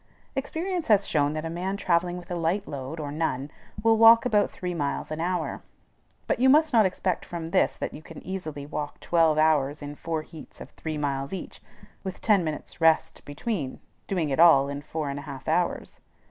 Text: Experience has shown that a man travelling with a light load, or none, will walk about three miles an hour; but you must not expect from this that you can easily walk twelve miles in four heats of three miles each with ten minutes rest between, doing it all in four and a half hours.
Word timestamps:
Experience 0.35 0.87
has 0.87 1.05
shown 1.05 1.33
that 1.33 1.45
a 1.45 1.49
man 1.51 1.77
travelling 1.77 2.17
with 2.17 2.31
a 2.31 2.35
light 2.35 2.67
load, 2.67 2.99
or 2.99 3.11
none, 3.11 3.51
will 3.83 3.95
walk 3.99 4.25
about 4.25 4.49
three 4.49 4.73
miles 4.73 5.11
an 5.11 5.19
hour; 5.21 5.61
but 6.25 6.39
you 6.39 6.49
must 6.49 6.73
not 6.73 6.87
expect 6.87 7.23
from 7.23 7.51
this 7.51 7.77
that 7.77 7.93
you 7.93 8.01
can 8.01 8.19
easily 8.25 8.65
walk 8.65 8.99
twelve 8.99 9.37
miles 9.37 9.79
in 9.79 9.93
four 9.93 10.23
heats 10.23 10.59
of 10.59 10.71
three 10.71 10.97
miles 10.97 11.33
each 11.33 11.61
with 12.03 12.19
ten 12.19 12.43
minutes 12.43 12.81
rest 12.81 13.23
between, 13.25 13.79
doing 14.07 14.31
it 14.31 14.39
all 14.39 14.67
in 14.69 14.81
four 14.81 15.07
and 15.07 15.19
a 15.19 15.29
half 15.29 15.47
hours. 15.47 15.99